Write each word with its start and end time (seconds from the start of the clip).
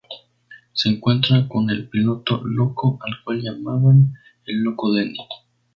Se 0.73 0.89
encuentran 0.89 1.47
con 1.47 1.69
el 1.69 1.87
Piloto 1.87 2.41
loco, 2.43 2.97
al 3.05 3.23
cual 3.23 3.39
llamaban 3.43 4.15
el 4.47 4.63
loco 4.63 4.91
Denny. 4.91 5.19